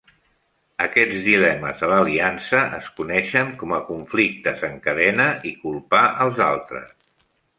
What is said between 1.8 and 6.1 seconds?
de l'aliança es coneixen com a conflictes en cadena i culpar